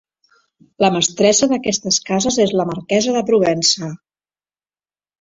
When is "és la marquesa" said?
2.49-3.17